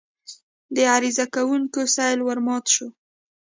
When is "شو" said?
2.73-2.87